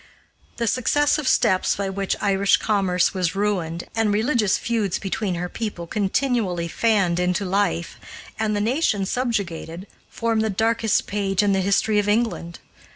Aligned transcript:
The 0.57 0.65
successive 0.65 1.27
steps 1.27 1.75
by 1.75 1.87
which 1.91 2.15
Irish 2.21 2.57
commerce 2.57 3.13
was 3.13 3.35
ruined 3.35 3.83
and 3.95 4.11
religious 4.11 4.57
feuds 4.57 4.97
between 4.97 5.35
her 5.35 5.47
people 5.47 5.85
continually 5.85 6.67
fanned 6.67 7.19
into 7.19 7.45
life, 7.45 7.99
and 8.39 8.55
the 8.55 8.61
nation 8.61 9.05
subjugated, 9.05 9.85
form 10.09 10.39
the 10.39 10.49
darkest 10.49 11.05
page 11.05 11.43
in 11.43 11.53
the 11.53 11.61
history 11.61 11.99
of 11.99 12.09
England. 12.09 12.57